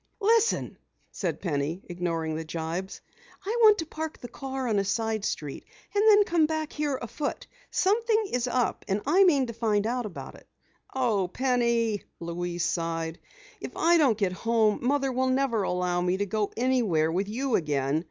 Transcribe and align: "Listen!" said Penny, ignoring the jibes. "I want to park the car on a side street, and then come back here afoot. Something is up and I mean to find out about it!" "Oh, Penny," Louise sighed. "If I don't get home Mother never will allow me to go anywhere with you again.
"Listen!" 0.21 0.79
said 1.11 1.41
Penny, 1.41 1.83
ignoring 1.87 2.33
the 2.35 2.43
jibes. 2.43 3.01
"I 3.45 3.55
want 3.61 3.77
to 3.77 3.85
park 3.85 4.17
the 4.17 4.27
car 4.29 4.67
on 4.67 4.79
a 4.79 4.83
side 4.83 5.23
street, 5.23 5.63
and 5.93 6.03
then 6.09 6.23
come 6.23 6.47
back 6.47 6.73
here 6.73 6.97
afoot. 6.99 7.45
Something 7.69 8.25
is 8.31 8.47
up 8.47 8.83
and 8.87 9.03
I 9.05 9.23
mean 9.25 9.45
to 9.45 9.53
find 9.53 9.85
out 9.85 10.07
about 10.07 10.33
it!" 10.33 10.47
"Oh, 10.95 11.27
Penny," 11.27 12.01
Louise 12.19 12.65
sighed. 12.65 13.19
"If 13.59 13.77
I 13.77 13.97
don't 13.99 14.17
get 14.17 14.31
home 14.33 14.79
Mother 14.81 15.13
never 15.13 15.61
will 15.67 15.71
allow 15.73 16.01
me 16.01 16.17
to 16.17 16.25
go 16.25 16.51
anywhere 16.57 17.11
with 17.11 17.29
you 17.29 17.53
again. 17.55 17.99